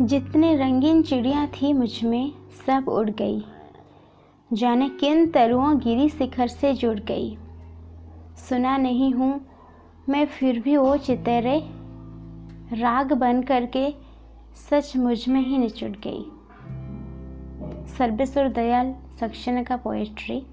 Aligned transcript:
जितने 0.00 0.56
रंगीन 0.56 1.02
चिड़िया 1.02 1.46
थी 1.46 1.72
मुझमें, 1.72 2.32
सब 2.66 2.88
उड़ 2.88 3.10
गई। 3.10 3.44
जाने 4.52 4.88
किन 4.88 5.30
तरुओं 5.30 5.78
गिरी 5.78 6.08
शिखर 6.08 6.46
से 6.46 6.74
जुड़ 6.74 7.00
गई। 7.00 7.38
सुना 8.48 8.76
नहीं 8.76 9.12
हूँ 9.14 9.40
मैं 10.08 10.26
फिर 10.26 10.60
भी 10.60 10.76
वो 10.76 10.96
चितरे, 10.96 11.58
राग 12.72 13.12
बन 13.12 13.42
करके 13.42 13.94
सच 14.70 14.96
मुझमें 14.96 15.40
ही 15.40 15.58
निचुट 15.58 15.96
गई। 16.06 16.24
सर्वेश्वर 17.98 18.48
दयाल 18.48 18.94
सक्सेना 19.20 19.62
का 19.62 19.76
पोएट्री 19.76 20.46